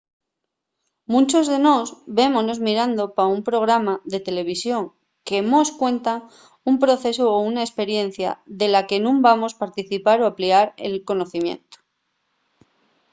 [1.13, 1.87] munchos de nós
[2.19, 4.83] vémonos mirando pa un programa de televisión
[5.27, 6.13] que mos cuenta
[6.69, 11.77] un procesu o una esperiencia de la que nun vamos participar o aplicar el conocimientu